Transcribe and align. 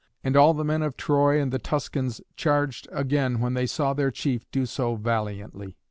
And 0.23 0.35
all 0.35 0.55
the 0.55 0.63
men 0.65 0.81
of 0.81 0.97
Troy 0.97 1.39
and 1.39 1.51
the 1.51 1.59
Tuscans 1.59 2.21
charged 2.35 2.87
again 2.91 3.39
when 3.39 3.53
they 3.53 3.67
saw 3.67 3.93
their 3.93 4.09
chief 4.09 4.49
do 4.49 4.65
so 4.65 4.95
valiantly. 4.95 5.77